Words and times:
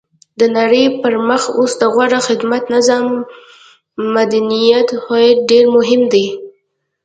د 0.39 0.41
نړۍ 0.57 0.85
پرمخ 1.01 1.43
اوس 1.57 1.71
د 1.81 1.83
غوره 1.93 2.19
خدمت، 2.27 2.63
نظام 2.75 3.03
او 3.13 3.17
مدنیت 4.15 4.87
هویت 5.05 5.37
ډېر 5.49 5.65
مهم 5.75 6.01
دی. 6.13 6.25